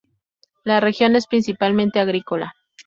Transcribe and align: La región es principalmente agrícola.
La 0.63 0.79
región 0.79 1.15
es 1.15 1.27
principalmente 1.27 1.99
agrícola. 1.99 2.55